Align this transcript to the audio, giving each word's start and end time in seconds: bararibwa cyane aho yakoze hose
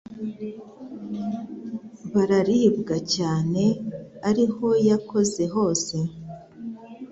bararibwa 2.13 2.95
cyane 3.13 3.63
aho 4.29 4.67
yakoze 4.89 5.43
hose 5.55 5.95